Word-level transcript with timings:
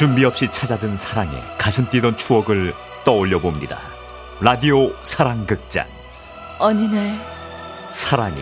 준비 0.00 0.24
없이 0.24 0.48
찾아든 0.50 0.96
사랑에 0.96 1.42
가슴 1.58 1.86
뛰던 1.90 2.16
추억을 2.16 2.72
떠올려 3.04 3.38
봅니다. 3.38 3.78
라디오 4.40 4.94
사랑극장 5.02 5.86
어느 6.58 6.80
날 6.84 7.20
사랑이 7.90 8.40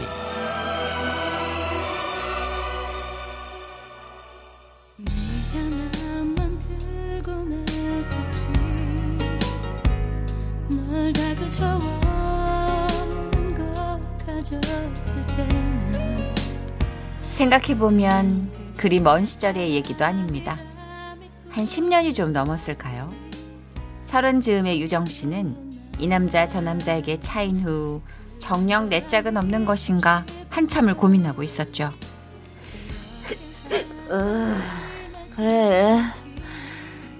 생각해보면 17.32 18.48
그리 18.76 19.00
먼 19.00 19.26
시절의 19.26 19.74
얘기도 19.74 20.04
아닙니다. 20.04 20.67
한 21.58 21.64
10년이 21.64 22.14
좀 22.14 22.32
넘었을까요? 22.32 23.12
서른 24.04 24.40
즈음의 24.40 24.80
유정 24.80 25.06
씨는 25.06 25.56
이 25.98 26.06
남자 26.06 26.46
저 26.46 26.60
남자에게 26.60 27.18
차인 27.18 27.58
후 27.58 28.00
정녕 28.38 28.88
내 28.88 29.04
짝은 29.04 29.36
없는 29.36 29.64
것인가 29.64 30.24
한참을 30.50 30.94
고민하고 30.94 31.42
있었죠. 31.42 31.90
그래. 35.34 36.00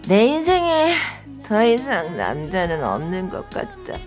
내 0.07 0.27
인생에 0.27 0.95
더 1.43 1.65
이상 1.65 2.17
남자는 2.17 2.85
없는 2.85 3.31
것 3.31 3.51
같다. 3.51 3.99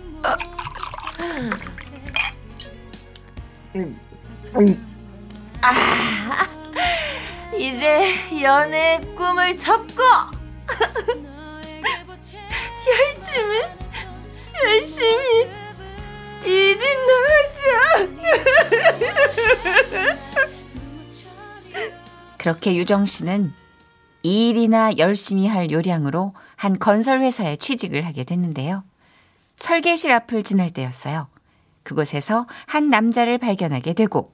아, 5.60 6.46
이제 7.54 8.42
연애의 8.42 9.14
꿈을 9.14 9.56
접고 9.56 10.02
열심히 13.32 13.62
열심히 14.64 15.50
일이나 16.44 17.12
하자. 17.28 18.08
그렇게 22.38 22.74
유정 22.74 23.06
씨는 23.06 23.52
이 24.22 24.48
일이나 24.48 24.96
열심히 24.98 25.46
할 25.46 25.70
요량으로 25.70 26.34
한 26.56 26.78
건설 26.78 27.20
회사에 27.20 27.56
취직을 27.56 28.04
하게 28.06 28.24
됐는데요. 28.24 28.84
설계실 29.56 30.10
앞을 30.12 30.42
지날 30.42 30.70
때였어요. 30.72 31.28
그곳에서 31.84 32.46
한 32.66 32.90
남자를 32.90 33.38
발견하게 33.38 33.92
되고 33.94 34.32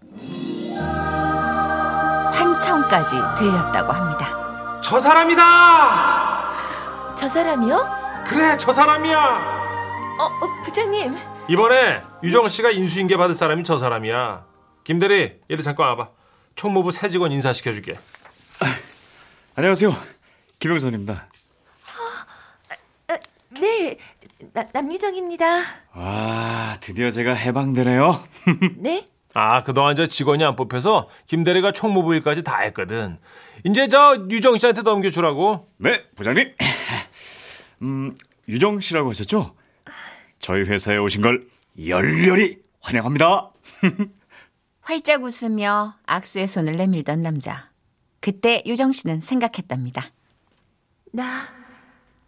환청까지 2.33 3.15
들렸다고 3.39 3.93
합니다. 3.93 4.81
저 4.83 4.99
사람이다! 4.99 6.18
저 7.19 7.29
사람이요? 7.29 8.25
그래, 8.29 8.57
저 8.57 8.73
사람이야! 8.73 9.19
어, 10.21 10.25
어 10.25 10.63
부장님. 10.63 11.17
이번에 11.49 12.01
유정 12.23 12.47
씨가 12.49 12.71
인수인계 12.71 13.17
받을 13.17 13.35
사람이 13.35 13.65
저 13.65 13.77
사람이야. 13.77 14.47
김 14.85 15.01
대리, 15.01 15.41
얘들 15.51 15.65
잠깐 15.65 15.89
와봐. 15.89 16.11
총무부 16.55 16.93
새 16.93 17.09
직원 17.09 17.33
인사시켜 17.33 17.73
줄게. 17.73 17.99
안녕하세요. 19.57 19.93
김영선입니다. 20.61 21.27
네, 23.61 23.99
나, 24.53 24.65
남유정입니다. 24.73 25.63
와, 25.95 26.77
드디어 26.81 27.11
제가 27.11 27.35
해방되네요. 27.35 28.23
네? 28.79 29.05
아, 29.41 29.63
그동안 29.63 29.95
저 29.95 30.09
직원이 30.09 30.43
안 30.43 30.57
뽑혀서 30.57 31.09
김대리가 31.27 31.71
총무부 31.71 32.13
일까지 32.17 32.43
다 32.43 32.59
했거든. 32.59 33.19
이제 33.63 33.87
저 33.87 34.27
유정 34.29 34.59
씨한테 34.59 34.83
넘겨주라고. 34.83 35.69
네, 35.77 36.03
부장님. 36.17 36.55
음, 37.83 38.17
유정 38.49 38.81
씨라고 38.81 39.11
하셨죠? 39.11 39.55
저희 40.41 40.63
회사에 40.63 40.97
오신 40.97 41.23
걸 41.23 41.45
열렬히 41.87 42.59
환영합니다. 42.81 43.53
활짝 44.83 45.23
웃으며 45.23 45.95
악수의 46.05 46.49
손을 46.49 46.75
내밀던 46.75 47.23
남자. 47.23 47.71
그때 48.19 48.65
유정 48.67 48.91
씨는 48.91 49.21
생각했답니다. 49.21 50.11
나 51.13 51.47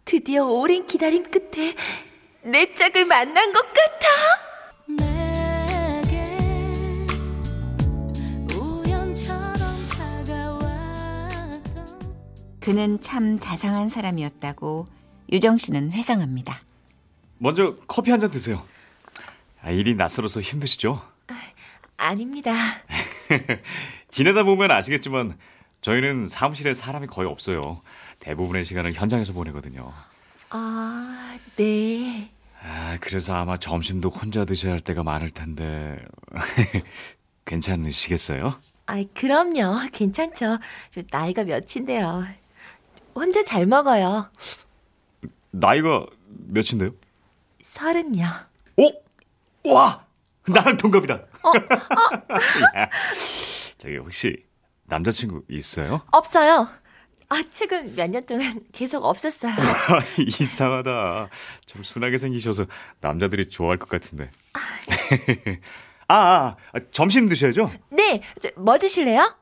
드디어 0.05 0.45
오랜 0.45 0.87
기다림 0.87 1.23
끝에 1.29 1.75
내 2.43 2.73
짝을 2.73 3.03
만난 3.03 3.51
것 3.51 3.67
같아. 3.67 4.40
그는 12.61 12.99
참 13.01 13.39
자상한 13.39 13.89
사람이었다고 13.89 14.85
유정 15.31 15.57
씨는 15.57 15.91
회상합니다. 15.91 16.61
먼저 17.39 17.75
커피 17.87 18.11
한 18.11 18.19
잔 18.19 18.29
드세요. 18.29 18.63
아, 19.63 19.71
일이 19.71 19.95
낯설어서 19.95 20.41
힘드시죠? 20.41 21.01
아 21.97 22.15
닙니다. 22.15 22.51
지내다 24.09 24.43
보면 24.43 24.71
아시겠지만 24.71 25.37
저희는 25.81 26.27
사무실에 26.27 26.73
사람이 26.73 27.07
거의 27.07 27.27
없어요. 27.29 27.81
대부분의 28.19 28.63
시간을 28.63 28.93
현장에서 28.93 29.33
보내거든요. 29.33 29.93
아, 30.49 31.37
네. 31.57 32.31
아, 32.63 32.97
그래서 33.01 33.35
아마 33.35 33.57
점심도 33.57 34.09
혼자 34.09 34.45
드셔야 34.45 34.73
할 34.73 34.79
때가 34.81 35.03
많을 35.03 35.29
텐데 35.29 35.97
괜찮으시겠어요? 37.45 38.59
아, 38.87 39.03
그럼요. 39.15 39.89
괜찮죠. 39.91 40.57
저 40.89 41.01
나이가 41.11 41.43
몇인데요. 41.43 42.25
혼자 43.15 43.43
잘 43.43 43.65
먹어요. 43.65 44.31
나이가 45.51 46.05
몇인데요? 46.27 46.91
서른요. 47.61 48.25
오! 48.77 49.71
와! 49.73 50.05
나랑 50.47 50.77
동갑이다. 50.77 51.13
야, 51.15 51.21
저기 53.77 53.97
혹시 53.97 54.43
남자친구 54.85 55.43
있어요? 55.49 56.01
없어요. 56.11 56.67
아, 57.29 57.41
최근 57.49 57.95
몇 57.95 58.09
년 58.09 58.25
동안 58.25 58.59
계속 58.73 59.05
없었어요. 59.05 59.53
이상하다. 60.17 61.29
좀 61.65 61.83
순하게 61.83 62.17
생기셔서 62.17 62.65
남자들이 62.99 63.49
좋아할 63.49 63.77
것 63.77 63.87
같은데. 63.87 64.31
아, 64.53 64.59
아, 66.13 66.55
아, 66.73 66.79
점심 66.91 67.29
드셔야죠? 67.29 67.71
네, 67.89 68.21
저, 68.41 68.49
뭐 68.57 68.77
드실래요? 68.77 69.33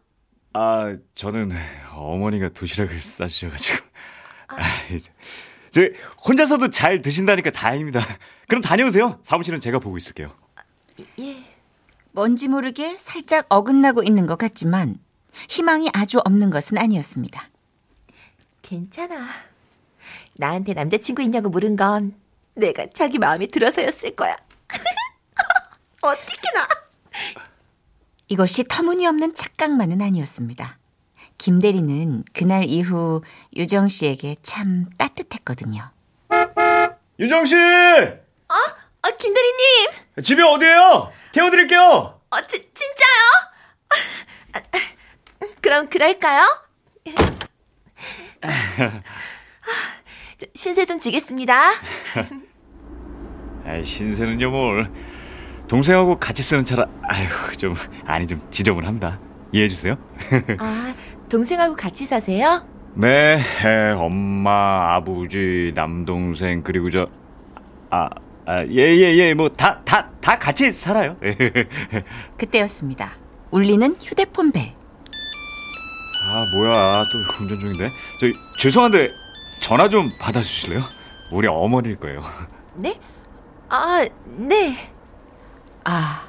아, 0.53 0.97
저는 1.15 1.51
어머니가 1.93 2.49
도시락을 2.49 2.99
싸주셔가지고. 3.01 3.85
아, 4.47 4.63
이제. 4.91 5.11
저 5.71 5.81
혼자서도 6.25 6.71
잘 6.71 7.01
드신다니까 7.01 7.51
다행입니다. 7.51 8.01
그럼 8.47 8.61
다녀오세요. 8.61 9.19
사무실은 9.21 9.59
제가 9.59 9.77
보고 9.77 9.97
있을게요. 9.97 10.33
예. 11.19 11.43
뭔지 12.11 12.47
모르게 12.47 12.97
살짝 12.97 13.45
어긋나고 13.49 14.01
있는 14.01 14.25
것 14.25 14.37
같지만 14.37 14.97
희망이 15.47 15.89
아주 15.93 16.19
없는 16.25 16.49
것은 16.49 16.79
아니었습니다. 16.79 17.49
괜찮아. 18.63 19.27
나한테 20.33 20.73
남자친구 20.73 21.21
있냐고 21.21 21.49
물은 21.49 21.75
건 21.75 22.15
내가 22.55 22.87
자기 22.87 23.19
마음에 23.19 23.45
들어서였을 23.45 24.15
거야. 24.15 24.35
어떻게 26.01 26.51
나. 26.55 26.67
이것이 28.29 28.63
터무니없는 28.63 29.33
착각만은 29.33 30.01
아니었습니다. 30.01 30.77
김 31.37 31.59
대리는 31.59 32.23
그날 32.33 32.63
이후 32.65 33.21
유정 33.55 33.89
씨에게 33.89 34.35
참 34.43 34.85
따뜻했거든요. 34.97 35.91
유정 37.19 37.45
씨! 37.45 37.55
아, 39.01 39.11
김대리님! 39.17 39.89
집이 40.23 40.41
어디예요? 40.41 41.11
태워드릴게요! 41.31 42.19
어, 42.29 42.41
지, 42.41 42.69
진짜요? 42.73 43.49
아, 44.53 44.59
아, 44.59 44.61
그럼 45.61 45.87
그럴까요? 45.89 46.45
저, 50.37 50.45
신세 50.53 50.85
좀 50.85 50.99
지겠습니다. 50.99 51.71
아, 53.65 53.83
신세는요 53.83 54.51
뭘. 54.51 54.91
동생하고 55.69 56.17
같이 56.17 56.41
쓰는 56.41 56.65
차라, 56.65 56.87
아유, 57.03 57.27
좀, 57.57 57.75
아니, 58.05 58.25
좀 58.25 58.41
지저분합니다. 58.49 59.19
이해해 59.51 59.69
주세요. 59.69 59.95
아, 60.57 60.95
동생하고 61.29 61.75
같이 61.75 62.07
사세요? 62.07 62.65
네, 62.95 63.37
에, 63.63 63.91
엄마, 63.91 64.95
아버지, 64.95 65.71
남동생, 65.75 66.63
그리고 66.63 66.89
저, 66.89 67.07
아, 67.91 68.09
아, 68.47 68.65
예, 68.65 68.95
예, 68.97 69.15
예, 69.15 69.33
뭐, 69.35 69.47
다, 69.47 69.79
다, 69.85 70.09
다 70.19 70.39
같이 70.39 70.71
살아요. 70.73 71.15
그때였습니다. 72.37 73.11
울리는 73.51 73.95
휴대폰 74.01 74.51
벨. 74.51 74.73
아, 76.31 76.45
뭐야, 76.55 77.03
또 77.11 77.43
운전 77.43 77.59
중인데. 77.59 77.89
저기, 78.19 78.33
죄송한데, 78.57 79.09
전화 79.61 79.87
좀 79.87 80.09
받아주실래요? 80.19 80.81
우리 81.31 81.47
어머니일 81.47 81.97
거예요. 81.97 82.23
네? 82.73 82.99
아, 83.69 84.03
네. 84.25 84.75
아, 85.83 86.23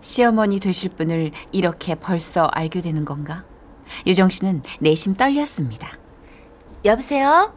시어머니 0.00 0.60
되실 0.60 0.90
분을 0.90 1.32
이렇게 1.52 1.94
벌써 1.94 2.46
알게 2.46 2.80
되는 2.80 3.04
건가? 3.04 3.44
유정 4.06 4.30
씨는 4.30 4.62
내심 4.80 5.14
떨렸습니다. 5.14 5.88
여보세요? 6.84 7.54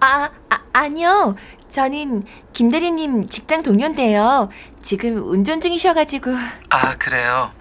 아, 0.00 0.30
아 0.50 0.60
아니요. 0.72 1.34
저는 1.70 2.24
김대리님 2.52 3.28
직장 3.28 3.62
동료인데요. 3.62 4.50
지금 4.82 5.16
운전 5.28 5.60
중이셔가지고. 5.60 6.30
아 6.68 6.96
그래요. 6.96 7.52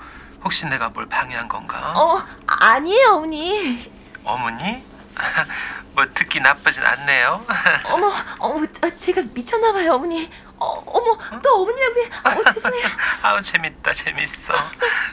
혹시 0.43 0.65
내가 0.67 0.89
뭘 0.89 1.07
방해한 1.07 1.47
건가? 1.47 1.93
어, 1.95 2.21
아니에요, 2.47 3.13
어머니. 3.15 3.91
어머니? 4.23 4.83
뭐 5.95 6.05
듣기 6.13 6.39
나쁘진 6.41 6.83
않네요. 6.85 7.43
어머, 7.89 8.11
어머, 8.37 8.65
아, 8.81 8.89
제가 8.89 9.23
미쳤나봐요, 9.33 9.93
어머니. 9.93 10.29
어, 10.57 10.81
어머, 10.85 11.17
또 11.41 11.61
어머니라 11.61 11.87
그래. 11.93 12.09
어, 12.23 12.51
죄송해요. 12.53 12.87
아우 13.21 13.41
재밌다 13.41 13.91
재밌어. 13.93 14.53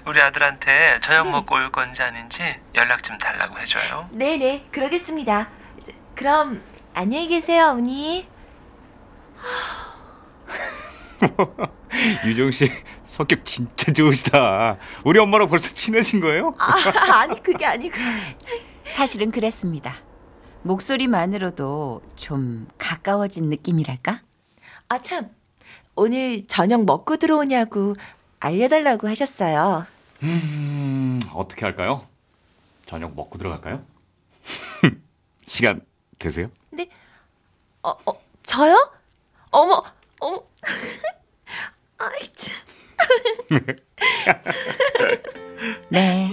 우리 0.07 0.21
아들한테 0.21 1.01
저녁 1.03 1.25
네. 1.25 1.31
먹고 1.33 1.55
올 1.57 1.73
건지 1.73 2.03
아닌지 2.03 2.43
연락 2.75 3.03
좀 3.03 3.19
달라고 3.19 3.59
해줘요. 3.59 4.09
네네, 4.13 4.69
그러겠습니다. 4.71 5.49
저, 5.85 5.93
그럼 6.15 6.63
안녕히 6.95 7.29
계세요, 7.29 7.69
어머니. 7.69 8.29
유정 12.25 12.51
씨 12.51 12.71
성격 13.05 13.45
진짜 13.45 13.93
좋으시다. 13.93 14.77
우리 15.05 15.19
엄마랑 15.19 15.49
벌써 15.49 15.69
친해진 15.75 16.21
거예요? 16.21 16.55
아, 16.59 16.75
아니 17.21 17.43
그게 17.43 17.67
아니고. 17.67 17.97
사실은 18.93 19.31
그랬습니다. 19.31 19.97
목소리만으로도 20.63 22.03
좀 22.17 22.69
가까워진 22.79 23.49
느낌이랄까? 23.51 24.21
아 24.93 25.01
참, 25.01 25.35
오늘 25.97 26.47
저녁 26.47 26.85
먹고 26.85 27.17
들어오냐고 27.17 27.95
알려달라고 28.41 29.09
하셨어요. 29.09 29.87
음, 30.23 31.19
어떻게 31.33 31.65
할까요? 31.65 32.07
저녁 32.85 33.17
먹고 33.17 33.39
들어갈까요? 33.39 33.83
시간 35.47 35.81
되세요? 36.19 36.51
근데 36.69 36.91
어, 37.83 37.95
어 38.05 38.13
저요? 38.43 38.93
어머, 39.51 39.83
어머. 40.21 40.43
아이 41.97 42.21
참. 42.35 42.55
네, 45.89 46.29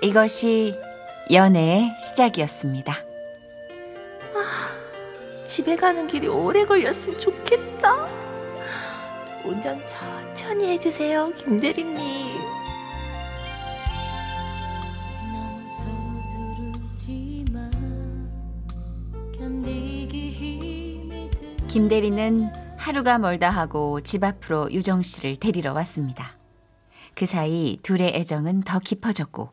이것이 0.00 0.74
연애의 1.30 1.94
시작이었습니다. 2.00 3.09
집에 5.50 5.74
가는 5.74 6.06
길이 6.06 6.28
오래 6.28 6.64
걸렸으면 6.64 7.18
좋겠다. 7.18 8.06
운전 9.44 9.84
천천히 9.88 10.68
해주세요, 10.68 11.32
김대리님. 11.32 12.38
너무 15.32 15.68
서두르지만 16.94 18.30
견디기 19.36 20.30
힘이 20.30 21.28
들김 21.30 21.88
대리는 21.88 22.52
하루가 22.76 23.18
멀다 23.18 23.50
하고 23.50 24.00
집 24.02 24.22
앞으로 24.22 24.70
유정 24.70 25.02
씨를 25.02 25.40
데리러 25.40 25.72
왔습니다. 25.72 26.38
그 27.16 27.26
사이 27.26 27.76
둘의 27.82 28.14
애정은 28.14 28.60
더 28.60 28.78
깊어졌고 28.78 29.50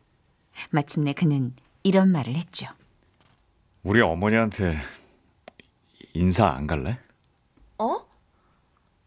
마침내 0.70 1.14
그는 1.14 1.56
이런 1.82 2.12
말을 2.12 2.36
했죠. 2.36 2.68
우리 3.82 4.00
어머니한테 4.02 4.78
인사 6.18 6.48
안 6.48 6.66
갈래? 6.66 6.98
어? 7.78 8.04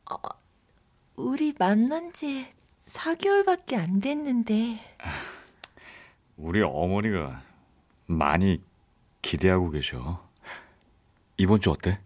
아, 0.07 0.17
우리 1.17 1.53
만난 1.59 2.13
지 2.13 2.47
4개월밖에 2.87 3.75
안 3.77 4.01
됐는데. 4.01 4.79
우리 6.37 6.63
어머니가 6.63 7.43
많이 8.07 8.63
기대하고 9.23 9.71
계셔. 9.71 10.25
이번 11.37 11.61
주 11.61 11.73
어때? 11.73 11.99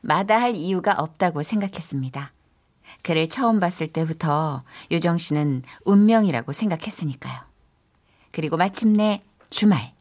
마다할 0.00 0.56
이유가 0.56 0.92
없다고 0.92 1.42
생각했습니다. 1.42 2.32
그를 3.02 3.28
처음 3.28 3.60
봤을 3.60 3.86
때부터 3.86 4.62
유정 4.90 5.18
씨는 5.18 5.62
운명이라고 5.84 6.52
생각했으니까요. 6.52 7.38
그리고 8.30 8.56
마침내 8.56 9.22
주말 9.50 9.92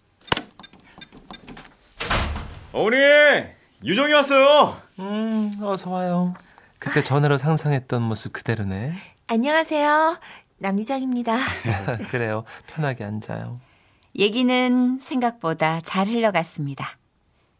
어머니! 2.71 3.60
유정이 3.83 4.13
왔어요! 4.13 4.77
음 4.99 5.51
어서 5.61 5.89
와요. 5.89 6.33
그때 6.79 7.01
전화로 7.01 7.37
상상했던 7.37 8.01
모습 8.01 8.33
그대로네. 8.33 8.93
안녕하세요. 9.27 10.19
남유정입니다. 10.59 11.37
그래요. 12.09 12.43
편하게 12.67 13.03
앉아요. 13.05 13.59
얘기는 14.17 14.99
생각보다 14.99 15.81
잘 15.81 16.07
흘러갔습니다. 16.07 16.97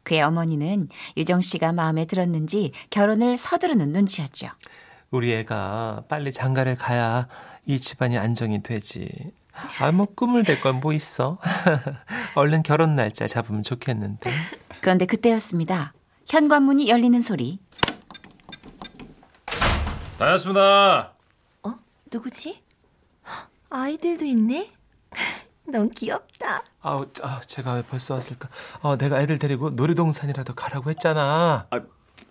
그의 0.03 0.21
어머니는 0.21 0.89
유정 1.17 1.41
씨가 1.41 1.71
마음에 1.73 2.05
들었는지 2.05 2.71
결혼을 2.89 3.37
서두르는 3.37 3.91
눈치였죠. 3.91 4.47
우리 5.11 5.33
애가 5.33 6.03
빨리 6.07 6.31
장가를 6.31 6.75
가야 6.75 7.27
이 7.65 7.79
집안이 7.79 8.17
안정이 8.17 8.63
되지. 8.63 9.09
아, 9.79 9.91
뭐 9.91 10.05
꿈을 10.15 10.43
댈 10.43 10.61
건 10.61 10.79
뭐 10.79 10.93
있어. 10.93 11.37
얼른 12.35 12.63
결혼 12.63 12.95
날짜 12.95 13.27
잡으면 13.27 13.63
좋겠는데. 13.63 14.31
그런데 14.81 15.05
그때였습니다. 15.05 15.93
현관문이 16.27 16.89
열리는 16.89 17.19
소리. 17.21 17.59
다녔습니다. 20.17 21.13
어? 21.63 21.73
누구지? 22.11 22.61
아이들도 23.69 24.25
있네? 24.25 24.69
너무 25.65 25.89
귀엽다. 25.89 26.63
아우, 26.81 27.05
아, 27.23 27.41
제가 27.47 27.73
왜 27.73 27.81
벌써 27.83 28.13
왔을까? 28.15 28.49
어, 28.81 28.97
내가 28.97 29.19
애들 29.21 29.39
데리고 29.39 29.69
놀이동산이라도 29.71 30.53
가라고 30.53 30.89
했잖아. 30.89 31.67
아, 31.69 31.79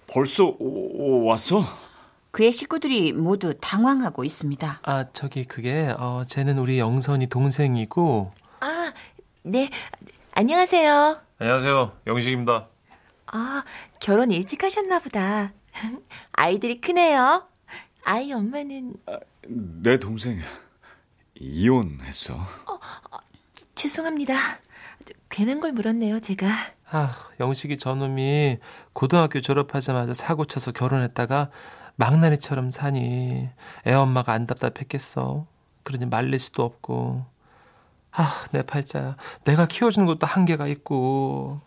벌써 0.07 0.45
오- 0.45 0.55
오- 0.59 1.25
왔어? 1.25 1.63
그의 2.33 2.53
식구들이 2.53 3.13
모두 3.13 3.55
당황하고 3.61 4.23
있습니다. 4.25 4.81
아, 4.83 5.05
저기 5.13 5.45
그게 5.45 5.93
어, 5.99 6.23
쟤는 6.27 6.59
우리 6.59 6.79
영선이 6.79 7.27
동생이고 7.27 8.33
아, 8.61 8.93
네. 9.43 9.71
안녕하세요. 10.35 11.21
안녕하세요. 11.39 11.93
영식입니다. 12.07 12.69
아, 13.33 13.65
결혼 14.01 14.31
일찍 14.31 14.63
하셨나 14.65 14.99
보다. 14.99 15.53
아이들이 16.33 16.81
크네요. 16.81 17.47
아이 18.05 18.33
엄마는 18.33 18.95
내 19.47 19.99
동생 19.99 20.41
이혼했어. 21.35 22.39
죄송합니다. 23.75 24.35
괜한 25.29 25.61
걸 25.61 25.73
물었네요, 25.73 26.21
제가. 26.21 26.49
아, 26.91 27.15
영식이 27.39 27.79
저놈이 27.79 28.59
고등학교 28.93 29.41
졸업하자마자 29.41 30.13
사고 30.13 30.45
쳐서 30.45 30.73
결혼했다가 30.73 31.51
망나니처럼 31.97 32.71
사니 32.73 33.49
애 33.87 33.93
엄마가 33.93 34.33
안 34.33 34.47
답답했겠어. 34.47 35.47
그러니 35.85 36.07
말릴 36.07 36.39
수도 36.39 36.65
없고. 36.65 37.25
아, 38.13 38.45
내 38.51 38.63
팔자야. 38.63 39.17
내가 39.45 39.67
키워주는 39.67 40.05
것도 40.07 40.27
한계가 40.27 40.67
있고. 40.67 41.61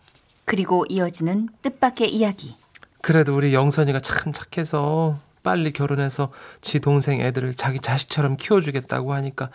그리고 0.44 0.84
이어지는 0.88 1.48
뜻밖의 1.62 2.14
이야기. 2.14 2.56
그래도 3.00 3.36
우리 3.36 3.54
영선이가 3.54 4.00
참 4.00 4.32
착해서 4.32 5.18
빨리 5.42 5.72
결혼해서 5.72 6.32
지 6.62 6.80
동생 6.80 7.20
애들을 7.20 7.54
자기 7.54 7.78
자식처럼 7.78 8.36
키워주겠다고 8.36 9.12
하니까 9.12 9.50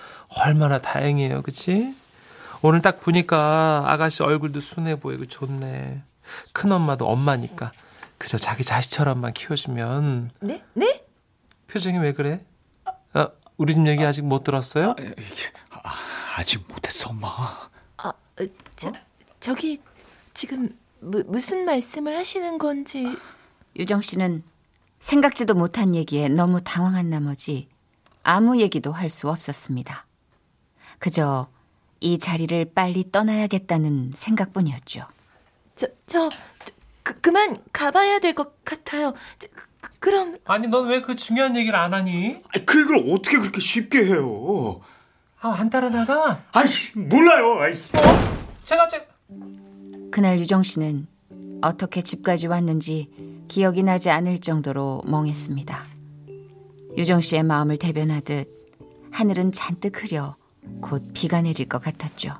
얼마나 0.46 0.80
다행이에요, 0.80 1.42
그치? 1.42 1.96
오늘 2.62 2.82
딱 2.82 3.00
보니까 3.02 3.86
아가씨 3.88 4.22
얼굴도 4.22 4.60
순해 4.60 5.00
보이고 5.00 5.26
좋네. 5.26 6.04
큰엄마도 6.54 7.08
엄마니까 7.08 7.72
그저 8.20 8.38
자기 8.38 8.64
자식처럼만 8.64 9.34
키워주면 9.34 10.32
네? 10.42 10.64
네? 10.74 11.04
표정이 11.68 11.98
왜 12.00 12.14
그래? 12.14 12.46
아, 13.14 13.30
우리 13.58 13.74
집 13.74 13.88
얘기 13.88 14.04
아직 14.06 14.24
못 14.24 14.44
들었어요? 14.44 14.96
아, 15.72 15.94
아직 16.38 16.64
못했어, 16.68 17.10
엄마. 17.10 17.28
아, 17.98 18.10
어, 18.10 18.14
저, 18.76 18.92
저기 19.40 19.80
지금 20.40 20.70
무, 21.02 21.22
무슨 21.28 21.66
말씀을 21.66 22.16
하시는 22.18 22.58
건지 22.60 23.06
유정 23.78 24.02
씨는 24.02 24.42
생각지도 25.02 25.54
못한 25.54 25.96
얘기에 25.96 26.30
너무 26.30 26.62
당황한 26.64 27.10
나머지 27.10 27.68
아무 28.24 28.58
얘기도 28.62 28.94
할 28.94 29.10
수 29.10 29.30
없었습니다. 29.30 30.06
그저 30.98 31.50
이 32.00 32.20
자리를 32.20 32.72
빨리 32.74 33.12
떠나야겠다는 33.12 34.14
생각뿐이었죠. 34.16 35.08
저, 35.76 35.88
저, 36.08 36.30
저 36.30 36.74
그, 37.04 37.20
그만 37.20 37.58
가봐야 37.74 38.20
될 38.20 38.34
것 38.34 38.64
같아요. 38.64 39.14
저, 39.40 39.50
그, 39.82 39.90
그럼 40.00 40.38
아니, 40.46 40.70
넌 40.70 40.88
왜 40.88 41.02
그 41.02 41.18
중요한 41.18 41.58
얘기를 41.58 41.78
안 41.78 41.94
하니? 41.94 42.42
아니, 42.56 42.66
그 42.66 42.80
얘기를 42.80 43.14
어떻게 43.14 43.38
그렇게 43.40 43.60
쉽게 43.60 44.06
해요? 44.06 44.80
아, 45.42 45.50
안 45.60 45.70
따라 45.70 45.90
나가? 45.90 46.46
아이, 46.54 46.70
몰라요. 46.96 47.60
아이, 47.60 47.74
제가, 48.64 48.88
제 48.88 49.06
그날 50.12 50.40
유정 50.40 50.64
씨는 50.64 51.08
어떻게 51.62 52.02
집까지 52.02 52.48
왔는지 52.48 53.10
기억이 53.48 53.84
나지 53.84 54.10
않을 54.10 54.40
정도로 54.40 55.04
멍했습니다. 55.06 55.86
유정 56.98 57.22
씨의 57.22 57.44
마음을 57.44 57.78
대변하듯 57.78 58.50
하늘은 59.12 59.52
잔뜩 59.52 60.04
흐려 60.04 60.36
곧 60.82 61.12
비가 61.14 61.42
내릴 61.42 61.68
것 61.68 61.82
같았죠. 61.82 62.34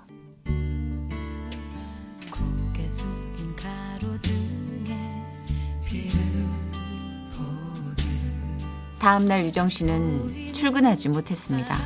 다음 9.00 9.28
날 9.28 9.46
유정 9.46 9.70
씨는 9.70 10.54
출근하지 10.54 11.10
못했습니다. 11.10 11.78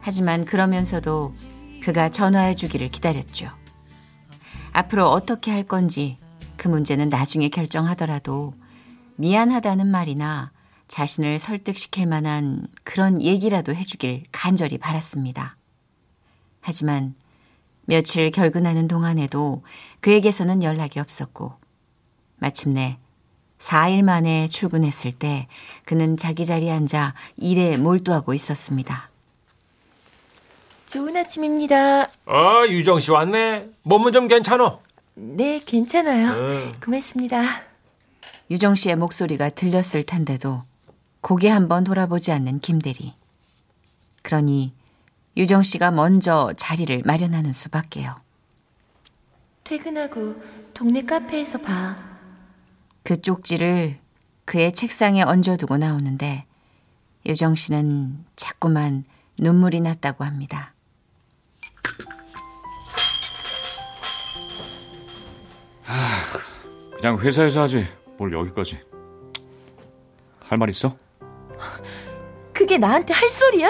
하지만 0.00 0.44
그러면서도 0.44 1.34
그가 1.82 2.10
전화해 2.10 2.54
주기를 2.54 2.88
기다렸죠. 2.88 3.50
앞으로 4.72 5.08
어떻게 5.08 5.50
할 5.50 5.62
건지 5.62 6.18
그 6.56 6.68
문제는 6.68 7.08
나중에 7.08 7.48
결정하더라도 7.48 8.54
미안하다는 9.16 9.86
말이나 9.86 10.52
자신을 10.88 11.38
설득시킬 11.38 12.06
만한 12.06 12.66
그런 12.84 13.20
얘기라도 13.22 13.74
해주길 13.74 14.24
간절히 14.32 14.78
바랐습니다. 14.78 15.56
하지만 16.60 17.14
며칠 17.84 18.30
결근하는 18.30 18.88
동안에도 18.88 19.62
그에게서는 20.00 20.62
연락이 20.62 21.00
없었고 21.00 21.54
마침내 22.36 22.98
4일 23.58 24.02
만에 24.02 24.46
출근했을 24.48 25.12
때 25.12 25.48
그는 25.84 26.16
자기 26.16 26.46
자리에 26.46 26.70
앉아 26.70 27.14
일에 27.36 27.76
몰두하고 27.76 28.34
있었습니다. 28.34 29.10
좋은 30.88 31.14
아침입니다. 31.18 32.08
아 32.24 32.66
유정 32.66 33.00
씨 33.00 33.10
왔네. 33.10 33.68
몸은 33.82 34.12
좀 34.12 34.26
괜찮어. 34.26 34.80
네, 35.14 35.58
괜찮아요. 35.58 36.28
응. 36.28 36.70
고맙습니다. 36.82 37.42
유정 38.50 38.74
씨의 38.74 38.96
목소리가 38.96 39.50
들렸을 39.50 40.04
텐데도 40.04 40.62
고개 41.20 41.50
한번 41.50 41.84
돌아보지 41.84 42.32
않는 42.32 42.60
김대리. 42.60 43.12
그러니 44.22 44.72
유정 45.36 45.62
씨가 45.62 45.90
먼저 45.90 46.54
자리를 46.56 47.02
마련하는 47.04 47.52
수밖에요. 47.52 48.16
퇴근하고 49.64 50.40
동네 50.72 51.02
카페에서 51.02 51.58
봐. 51.58 51.98
그 53.02 53.20
쪽지를 53.20 53.98
그의 54.46 54.72
책상에 54.72 55.22
얹어두고 55.22 55.76
나오는데 55.76 56.46
유정 57.26 57.56
씨는 57.56 58.24
자꾸만 58.36 59.04
눈물이 59.38 59.82
났다고 59.82 60.24
합니다. 60.24 60.72
그냥 66.96 67.18
회사에서 67.18 67.62
하지. 67.62 67.86
뭘 68.18 68.32
여기까지. 68.32 68.78
할 70.48 70.58
말 70.58 70.70
있어? 70.70 70.96
그게 72.52 72.78
나한테 72.78 73.12
할 73.14 73.28
소리야? 73.28 73.68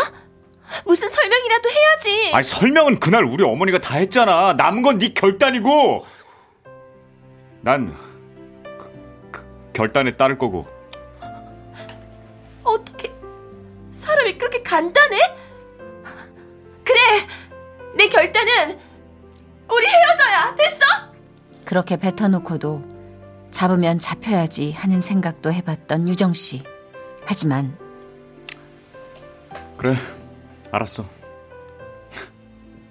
무슨 0.87 1.09
설명이라도 1.09 1.69
해야지. 1.69 2.31
아니 2.35 2.43
설명은 2.45 3.01
그날 3.01 3.25
우리 3.25 3.43
어머니가 3.45 3.79
다 3.81 3.97
했잖아. 3.97 4.55
남은 4.55 4.83
건 4.83 4.99
네 4.99 5.13
결단이고. 5.13 6.07
난 7.61 7.95
그, 8.79 8.91
그 9.31 9.71
결단에 9.75 10.17
따를 10.17 10.39
거고. 10.39 10.67
그렇게 21.78 21.97
뱉어놓고도 21.97 22.82
잡으면 23.52 24.00
잡혀야지 24.00 24.73
하는 24.73 25.00
생각도 25.00 25.52
해봤던 25.52 26.08
유정 26.08 26.35
씨. 26.35 26.64
하지만 27.25 27.78
그래, 29.76 29.94
알았어. 30.73 31.08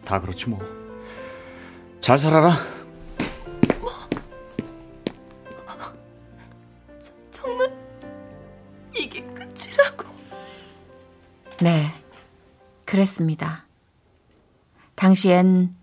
다 0.06 0.22
그렇지 0.22 0.50
뭐. 0.50 0.62
잘 2.00 2.18
살아라. 2.18 2.54
정말 7.30 7.70
이게 8.96 9.22
끝이라고? 9.22 10.08
네, 11.60 11.94
그랬습니다. 12.86 13.66
당시엔 14.96 15.77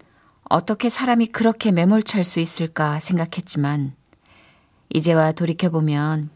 어떻게 0.54 0.88
사람이 0.88 1.26
그렇게 1.26 1.72
매몰찰 1.72 2.22
수 2.22 2.38
있을까 2.38 3.00
생각했지만, 3.00 3.92
이제와 4.88 5.32
돌이켜보면 5.32 6.30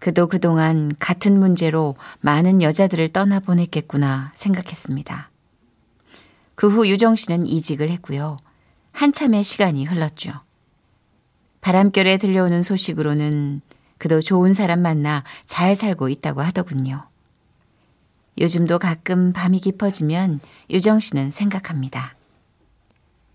그도 0.00 0.26
그동안 0.26 0.92
같은 0.98 1.38
문제로 1.38 1.94
많은 2.22 2.60
여자들을 2.60 3.10
떠나보냈겠구나 3.10 4.32
생각했습니다. 4.34 5.30
그 6.56 6.68
후 6.68 6.88
유정 6.88 7.14
씨는 7.14 7.46
이직을 7.46 7.88
했고요. 7.90 8.36
한참의 8.90 9.44
시간이 9.44 9.84
흘렀죠. 9.84 10.32
바람결에 11.60 12.16
들려오는 12.16 12.64
소식으로는 12.64 13.60
그도 13.98 14.20
좋은 14.20 14.54
사람 14.54 14.82
만나 14.82 15.22
잘 15.46 15.76
살고 15.76 16.08
있다고 16.08 16.40
하더군요. 16.40 17.08
요즘도 18.40 18.80
가끔 18.80 19.32
밤이 19.32 19.60
깊어지면 19.60 20.40
유정 20.68 20.98
씨는 20.98 21.30
생각합니다. 21.30 22.16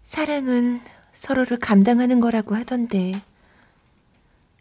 사랑은 0.08 0.80
서로를 1.12 1.60
감당하는 1.60 2.22
거라고 2.22 2.56
하던데 2.56 3.22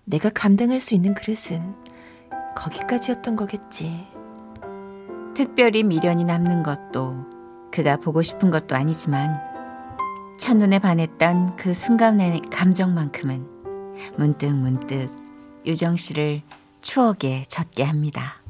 내가 0.05 0.29
감당할 0.29 0.81
수 0.81 0.97
있는 0.97 1.15
그릇은 1.15 1.73
거기까지였던 2.57 3.37
거겠지. 3.37 4.09
특별히 5.35 5.85
미련이 5.85 6.25
남는 6.25 6.65
것도 6.65 7.71
그가 7.71 7.97
보고 7.97 8.23
싶은 8.23 8.51
것도 8.51 8.75
아니지만 8.75 9.41
첫눈에 10.41 10.81
반했던 10.81 11.55
그 11.55 11.75
순간의 11.75 12.43
감정만큼은 12.51 13.47
문득 14.17 14.53
문득 14.53 15.15
유정 15.65 15.97
씨를 15.97 16.43
추억에 16.81 17.45
젖게 17.47 17.85
합니다. 17.85 18.43